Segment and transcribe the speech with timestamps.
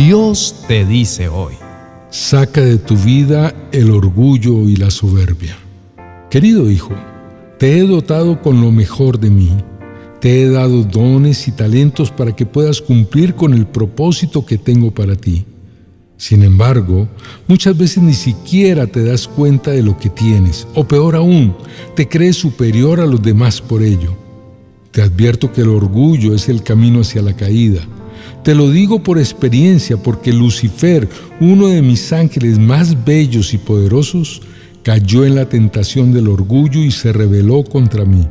[0.00, 1.52] Dios te dice hoy.
[2.08, 5.58] Saca de tu vida el orgullo y la soberbia.
[6.30, 6.94] Querido hijo,
[7.58, 9.50] te he dotado con lo mejor de mí.
[10.18, 14.90] Te he dado dones y talentos para que puedas cumplir con el propósito que tengo
[14.90, 15.44] para ti.
[16.16, 17.06] Sin embargo,
[17.46, 21.54] muchas veces ni siquiera te das cuenta de lo que tienes, o peor aún,
[21.94, 24.16] te crees superior a los demás por ello.
[24.92, 27.86] Te advierto que el orgullo es el camino hacia la caída.
[28.42, 31.08] Te lo digo por experiencia, porque Lucifer,
[31.40, 34.42] uno de mis ángeles más bellos y poderosos,
[34.82, 38.26] cayó en la tentación del orgullo y se rebeló contra mí.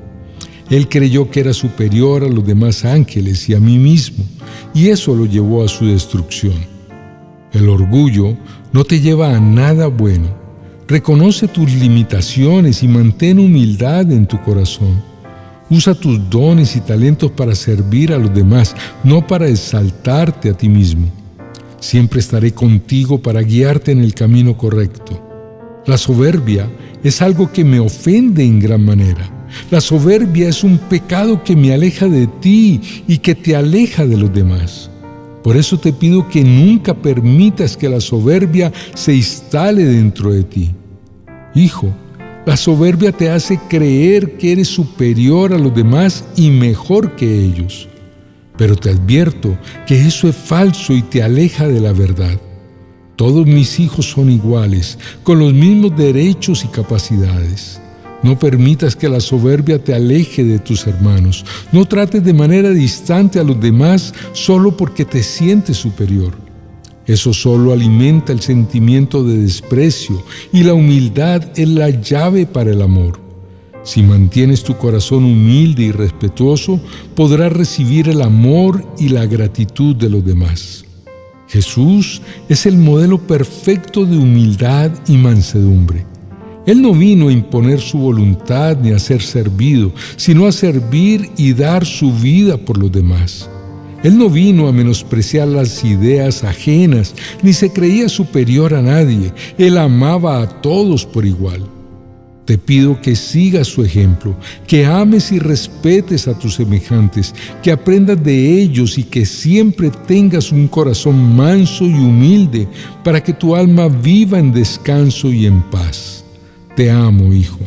[0.70, 4.24] Él creyó que era superior a los demás ángeles y a mí mismo,
[4.74, 6.54] y eso lo llevó a su destrucción.
[7.54, 8.38] El orgullo
[8.72, 10.28] no te lleva a nada bueno.
[10.88, 15.09] Reconoce tus limitaciones y mantén humildad en tu corazón.
[15.70, 20.68] Usa tus dones y talentos para servir a los demás, no para exaltarte a ti
[20.68, 21.08] mismo.
[21.80, 25.82] Siempre estaré contigo para guiarte en el camino correcto.
[25.86, 26.70] La soberbia
[27.04, 29.30] es algo que me ofende en gran manera.
[29.72, 34.18] La soberbia es un pecado que me aleja de ti y que te aleja de
[34.18, 34.90] los demás.
[35.44, 40.72] Por eso te pido que nunca permitas que la soberbia se instale dentro de ti.
[41.56, 41.94] Hijo,
[42.46, 47.88] la soberbia te hace creer que eres superior a los demás y mejor que ellos.
[48.58, 52.40] Pero te advierto que eso es falso y te aleja de la verdad.
[53.16, 57.82] Todos mis hijos son iguales, con los mismos derechos y capacidades.
[58.24, 61.46] No permitas que la soberbia te aleje de tus hermanos.
[61.72, 66.49] No trates de manera distante a los demás solo porque te sientes superior.
[67.10, 72.84] Eso solo alimenta el sentimiento de desprecio y la humildad es la llave para el
[72.84, 73.20] amor.
[73.84, 76.80] Si mantienes tu corazón humilde y respetuoso,
[77.16, 80.86] podrás recibir el amor y la gratitud de los demás.
[81.48, 86.06] Jesús es el modelo perfecto de humildad y mansedumbre.
[86.68, 91.54] Él no vino a imponer su voluntad ni a ser servido, sino a servir y
[91.54, 93.50] dar su vida por los demás.
[94.04, 99.34] Él no vino a menospreciar las ideas ajenas, ni se creía superior a nadie.
[99.58, 101.64] Él amaba a todos por igual.
[102.46, 108.24] Te pido que sigas su ejemplo, que ames y respetes a tus semejantes, que aprendas
[108.24, 112.68] de ellos y que siempre tengas un corazón manso y humilde
[113.04, 116.26] para que tu alma viva en descanso y en paz.
[116.76, 117.60] Te amo, hijo.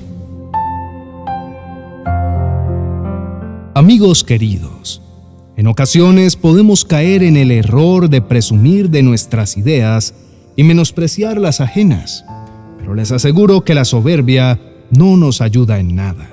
[3.75, 5.01] Amigos queridos,
[5.57, 10.15] en ocasiones podemos caer en el error de presumir de nuestras ideas
[10.57, 12.25] y menospreciar las ajenas,
[12.79, 14.59] pero les aseguro que la soberbia
[14.91, 16.29] no nos ayuda en nada.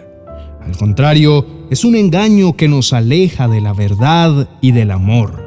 [0.66, 5.44] Al contrario, es un engaño que nos aleja de la verdad y del amor.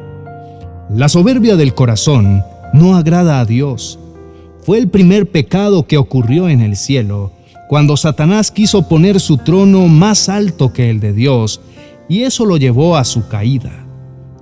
[0.90, 3.98] La soberbia del corazón no agrada a Dios
[4.64, 7.32] fue el primer pecado que ocurrió en el cielo,
[7.68, 11.60] cuando Satanás quiso poner su trono más alto que el de Dios,
[12.12, 13.86] y eso lo llevó a su caída.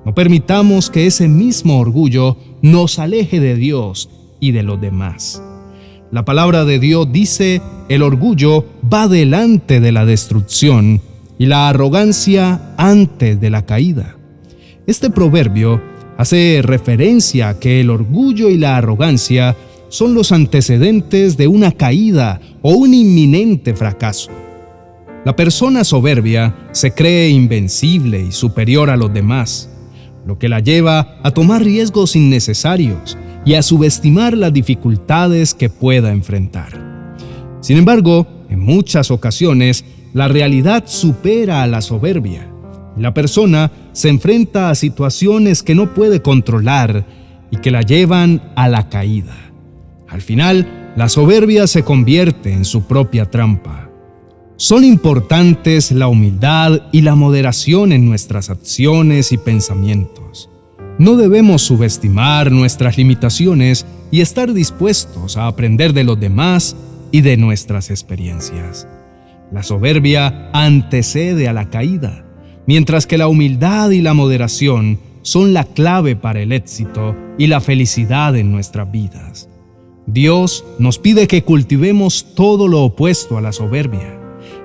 [0.04, 4.10] No permitamos que ese mismo orgullo nos aleje de Dios
[4.40, 5.40] y de los demás.
[6.10, 11.00] La palabra de Dios dice, el orgullo va delante de la destrucción
[11.38, 14.16] y la arrogancia antes de la caída.
[14.88, 15.80] Este proverbio
[16.18, 19.56] hace referencia a que el orgullo y la arrogancia
[19.90, 24.32] son los antecedentes de una caída o un inminente fracaso.
[25.22, 29.68] La persona soberbia se cree invencible y superior a los demás,
[30.26, 36.10] lo que la lleva a tomar riesgos innecesarios y a subestimar las dificultades que pueda
[36.10, 37.18] enfrentar.
[37.60, 42.48] Sin embargo, en muchas ocasiones, la realidad supera a la soberbia.
[42.96, 47.04] La persona se enfrenta a situaciones que no puede controlar
[47.50, 49.36] y que la llevan a la caída.
[50.08, 53.89] Al final, la soberbia se convierte en su propia trampa.
[54.60, 60.50] Son importantes la humildad y la moderación en nuestras acciones y pensamientos.
[60.98, 66.76] No debemos subestimar nuestras limitaciones y estar dispuestos a aprender de los demás
[67.10, 68.86] y de nuestras experiencias.
[69.50, 72.26] La soberbia antecede a la caída,
[72.66, 77.62] mientras que la humildad y la moderación son la clave para el éxito y la
[77.62, 79.48] felicidad en nuestras vidas.
[80.06, 84.19] Dios nos pide que cultivemos todo lo opuesto a la soberbia,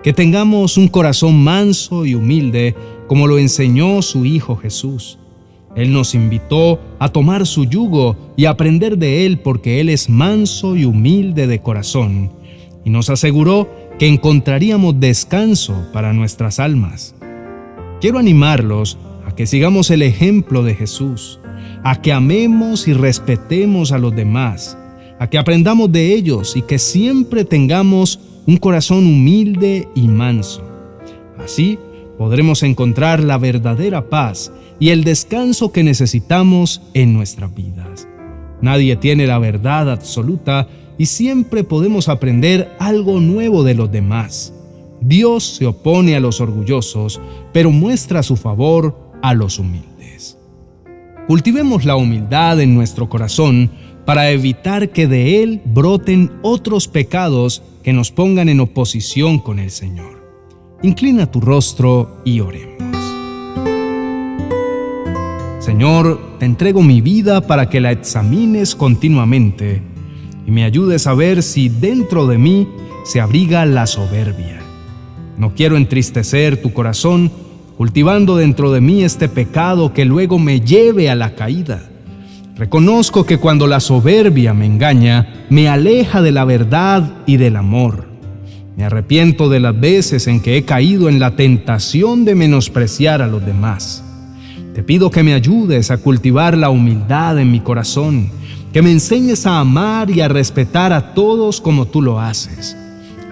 [0.06, 2.76] que tengamos un corazón manso y humilde
[3.08, 5.18] como lo enseñó su Hijo Jesús.
[5.76, 10.76] Él nos invitó a tomar su yugo y aprender de Él porque Él es manso
[10.76, 12.32] y humilde de corazón,
[12.86, 13.68] y nos aseguró
[13.98, 17.16] que encontraríamos descanso para nuestras almas.
[18.00, 21.40] Quiero animarlos a que sigamos el ejemplo de Jesús
[21.84, 24.78] a que amemos y respetemos a los demás,
[25.18, 30.62] a que aprendamos de ellos y que siempre tengamos un corazón humilde y manso.
[31.44, 31.80] Así
[32.18, 38.08] podremos encontrar la verdadera paz y el descanso que necesitamos en nuestras vidas.
[38.62, 44.54] Nadie tiene la verdad absoluta y siempre podemos aprender algo nuevo de los demás.
[45.02, 47.20] Dios se opone a los orgullosos,
[47.52, 50.38] pero muestra su favor a los humildes.
[51.28, 53.72] Cultivemos la humildad en nuestro corazón
[54.06, 59.70] para evitar que de él broten otros pecados que nos pongan en oposición con el
[59.70, 60.26] Señor.
[60.82, 62.98] Inclina tu rostro y oremos.
[65.60, 69.84] Señor, te entrego mi vida para que la examines continuamente
[70.48, 72.68] y me ayudes a ver si dentro de mí
[73.04, 74.60] se abriga la soberbia.
[75.38, 77.32] No quiero entristecer tu corazón
[77.78, 81.92] cultivando dentro de mí este pecado que luego me lleve a la caída.
[82.58, 88.08] Reconozco que cuando la soberbia me engaña, me aleja de la verdad y del amor.
[88.78, 93.28] Me arrepiento de las veces en que he caído en la tentación de menospreciar a
[93.28, 94.04] los demás.
[94.74, 98.30] Te pido que me ayudes a cultivar la humildad en mi corazón,
[98.72, 102.78] que me enseñes a amar y a respetar a todos como tú lo haces.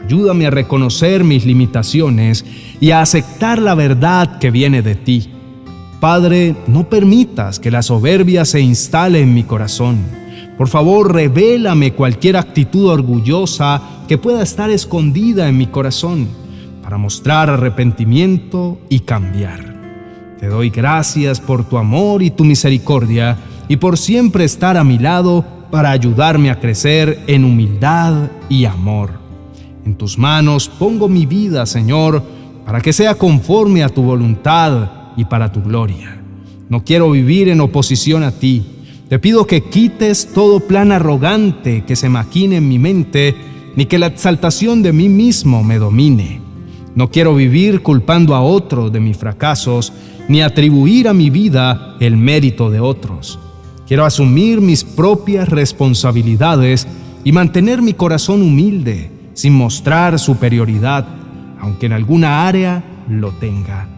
[0.04, 2.44] Ayúdame a reconocer mis limitaciones
[2.82, 5.33] y a aceptar la verdad que viene de ti.
[6.04, 10.00] Padre, no permitas que la soberbia se instale en mi corazón.
[10.58, 16.28] Por favor, revélame cualquier actitud orgullosa que pueda estar escondida en mi corazón
[16.82, 19.62] para mostrar arrepentimiento y cambiar.
[20.42, 23.38] Te doy gracias por tu amor y tu misericordia
[23.70, 29.12] y por siempre estar a mi lado para ayudarme a crecer en humildad y amor.
[29.86, 32.22] En tus manos pongo mi vida, Señor,
[32.66, 36.22] para que sea conforme a tu voluntad y para tu gloria.
[36.70, 38.64] No quiero vivir en oposición a ti.
[39.10, 43.36] Te pido que quites todo plan arrogante que se maquine en mi mente,
[43.76, 46.42] ni que la exaltación de mí mismo me domine.
[46.96, 49.94] No quiero vivir culpando a otro de mis fracasos,
[50.28, 53.40] ni atribuir a mi vida el mérito de otros.
[53.88, 56.88] Quiero asumir mis propias responsabilidades
[57.24, 61.06] y mantener mi corazón humilde, sin mostrar superioridad,
[61.60, 63.90] aunque en alguna área lo tenga.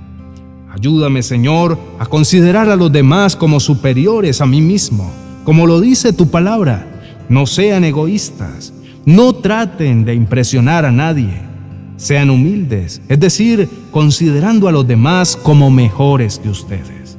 [0.76, 5.12] Ayúdame, Señor, a considerar a los demás como superiores a mí mismo,
[5.44, 7.02] como lo dice tu palabra.
[7.30, 8.74] No sean egoístas,
[9.06, 11.46] no traten de impresionar a nadie
[11.98, 17.18] sean humildes, es decir, considerando a los demás como mejores que ustedes.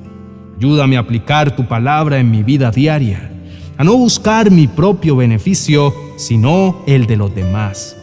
[0.58, 3.31] Ayúdame a aplicar tu palabra en mi vida diaria,
[3.79, 7.97] a no buscar mi propio beneficio, sino el de los demás.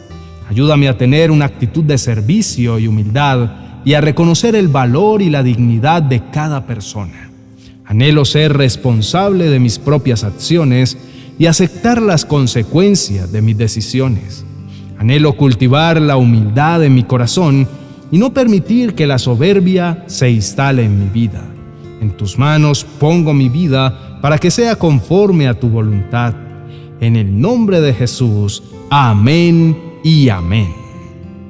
[0.48, 5.30] Ayúdame a tener una actitud de servicio y humildad y a reconocer el valor y
[5.30, 7.30] la dignidad de cada persona.
[7.84, 10.96] Anhelo ser responsable de mis propias acciones
[11.38, 14.44] y aceptar las consecuencias de mis decisiones.
[14.98, 17.68] Anhelo cultivar la humildad en mi corazón
[18.10, 21.42] y no permitir que la soberbia se instale en mi vida.
[22.00, 26.34] En tus manos pongo mi vida para que sea conforme a tu voluntad.
[27.00, 30.83] En el nombre de Jesús, amén y amén.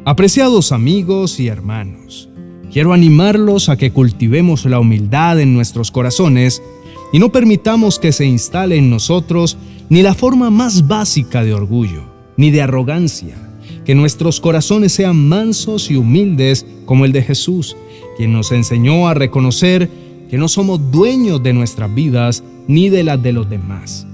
[0.06, 2.28] Apreciados amigos y hermanos,
[2.70, 6.62] quiero animarlos a que cultivemos la humildad en nuestros corazones
[7.10, 9.56] y no permitamos que se instale en nosotros
[9.88, 12.02] ni la forma más básica de orgullo
[12.36, 13.34] ni de arrogancia.
[13.86, 17.74] Que nuestros corazones sean mansos y humildes como el de Jesús,
[18.18, 19.88] quien nos enseñó a reconocer
[20.28, 24.06] que no somos dueños de nuestras vidas ni de las de los demás.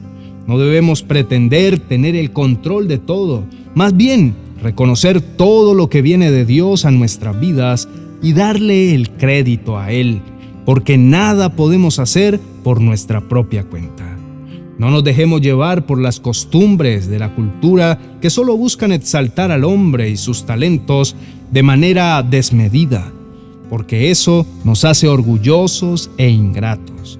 [0.46, 3.42] No debemos pretender tener el control de todo,
[3.74, 7.88] más bien reconocer todo lo que viene de Dios a nuestras vidas
[8.22, 10.20] y darle el crédito a Él,
[10.64, 14.16] porque nada podemos hacer por nuestra propia cuenta.
[14.78, 19.64] No nos dejemos llevar por las costumbres de la cultura que solo buscan exaltar al
[19.64, 21.16] hombre y sus talentos
[21.50, 23.12] de manera desmedida,
[23.68, 27.18] porque eso nos hace orgullosos e ingratos.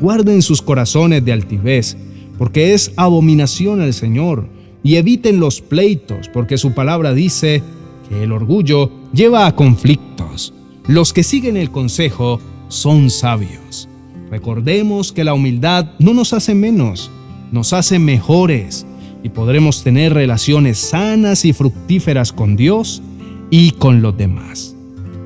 [0.00, 1.96] Guarden sus corazones de altivez,
[2.38, 4.46] porque es abominación al Señor,
[4.82, 7.62] y eviten los pleitos, porque su palabra dice
[8.08, 10.54] que el orgullo lleva a conflictos.
[10.86, 13.88] Los que siguen el consejo son sabios.
[14.30, 17.10] Recordemos que la humildad no nos hace menos,
[17.52, 18.86] nos hace mejores
[19.22, 23.02] y podremos tener relaciones sanas y fructíferas con Dios
[23.50, 24.76] y con los demás.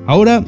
[0.07, 0.43] Ahora,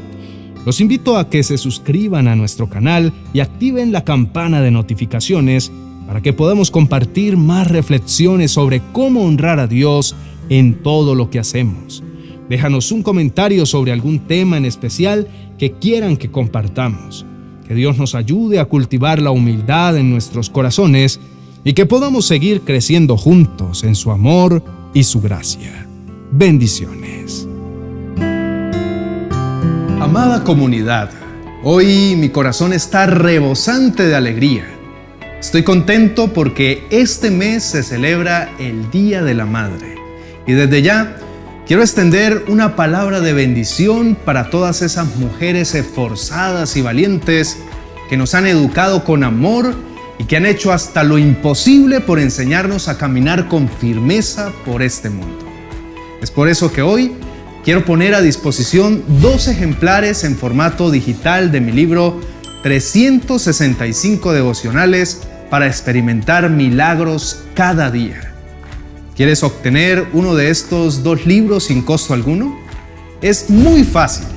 [0.65, 5.71] los invito a que se suscriban a nuestro canal y activen la campana de notificaciones
[6.07, 10.15] para que podamos compartir más reflexiones sobre cómo honrar a Dios
[10.49, 12.01] en todo lo que hacemos.
[12.49, 17.25] Déjanos un comentario sobre algún tema en especial que quieran que compartamos.
[17.67, 21.19] Que Dios nos ayude a cultivar la humildad en nuestros corazones
[21.65, 25.85] y que podamos seguir creciendo juntos en su amor y su gracia.
[26.31, 27.45] Bendiciones.
[29.99, 31.09] Amada comunidad,
[31.63, 34.76] hoy mi corazón está rebosante de alegría.
[35.39, 39.95] Estoy contento porque este mes se celebra el Día de la Madre.
[40.47, 41.17] Y desde ya
[41.67, 47.57] quiero extender una palabra de bendición para todas esas mujeres esforzadas y valientes
[48.09, 49.75] que nos han educado con amor
[50.17, 55.11] y que han hecho hasta lo imposible por enseñarnos a caminar con firmeza por este
[55.11, 55.45] mundo.
[56.19, 57.11] Es por eso que hoy
[57.63, 62.19] quiero poner a disposición dos ejemplares en formato digital de mi libro
[62.63, 68.33] 365 devocionales para experimentar milagros cada día.
[69.15, 72.59] ¿Quieres obtener uno de estos dos libros sin costo alguno?
[73.21, 74.27] Es muy fácil.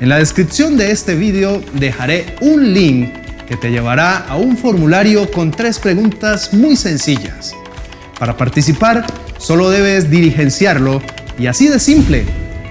[0.00, 3.12] En la descripción de este video dejaré un link
[3.48, 7.52] que te llevará a un formulario con tres preguntas muy sencillas.
[8.18, 9.04] Para participar,
[9.38, 11.02] solo debes dirigenciarlo
[11.38, 12.24] y así de simple,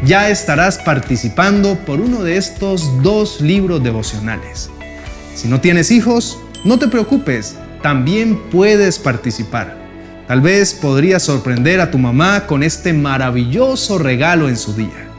[0.05, 4.69] ya estarás participando por uno de estos dos libros devocionales.
[5.35, 9.77] Si no tienes hijos, no te preocupes, también puedes participar.
[10.27, 15.09] Tal vez podrías sorprender a tu mamá con este maravilloso regalo en su día.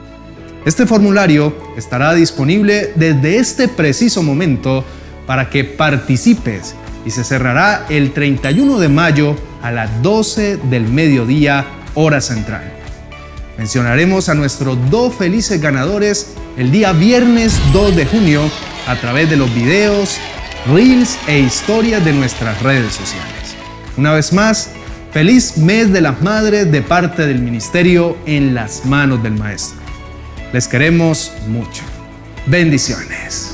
[0.64, 4.84] Este formulario estará disponible desde este preciso momento
[5.26, 11.66] para que participes y se cerrará el 31 de mayo a las 12 del mediodía
[11.94, 12.72] hora central.
[13.58, 18.42] Mencionaremos a nuestros dos felices ganadores el día viernes 2 de junio
[18.86, 20.18] a través de los videos,
[20.66, 23.56] reels e historias de nuestras redes sociales.
[23.96, 24.70] Una vez más,
[25.12, 29.80] feliz mes de las madres de parte del ministerio en las manos del Maestro.
[30.52, 31.82] Les queremos mucho.
[32.46, 33.51] Bendiciones.